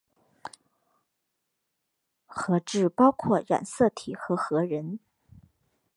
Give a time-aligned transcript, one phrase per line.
[2.25, 4.97] 核质包括染色体和核仁。